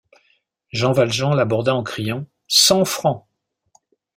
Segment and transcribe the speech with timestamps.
[0.71, 3.23] Jean Valjean l’aborda en criant:— Cent francs!